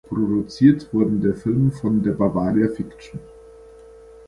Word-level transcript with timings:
Produziert 0.09 0.91
wurde 0.95 1.11
der 1.19 1.35
Film 1.35 1.71
von 1.71 2.01
der 2.01 2.13
Bavaria 2.13 2.69
Fiction. 2.69 3.19